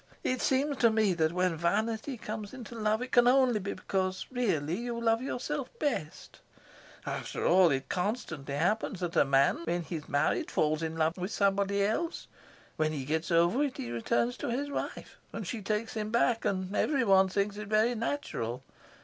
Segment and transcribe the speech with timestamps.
[0.23, 4.25] It seems to me that when vanity comes into love it can only be because
[4.31, 6.39] really you love yourself best.
[7.05, 11.31] After all, it constantly happens that a man when he's married falls in love with
[11.31, 12.25] somebody else;
[12.77, 16.45] when he gets over it he returns to his wife, and she takes him back,
[16.45, 18.63] and everyone thinks it very natural.